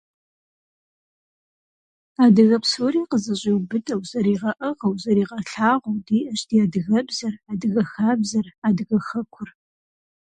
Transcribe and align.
Адыгэ 2.23 2.57
псори 2.63 3.01
къызэщӀиубыдэу, 3.09 4.01
зэригъэӀыгъыу, 4.09 4.93
зэригъэлъагъуу 5.03 5.97
диӀэщ 6.05 6.41
ди 6.49 6.57
адыгэбзэр, 6.63 7.33
адыгэ 7.51 7.83
хабзэр, 7.91 8.47
адыгэ 8.67 8.99
хэкур. 9.07 9.49